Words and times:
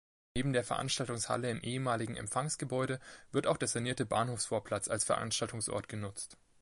Neben 0.35 0.51
der 0.51 0.63
Veranstaltungshalle 0.63 1.51
im 1.51 1.61
ehemaligen 1.61 2.15
Empfangsgebäude 2.15 2.99
wird 3.31 3.45
auch 3.45 3.57
der 3.57 3.67
sanierte 3.67 4.07
Bahnhofsvorplatz 4.07 4.87
als 4.87 5.03
Veranstaltungsort 5.03 5.87
genutzt. 5.89 6.37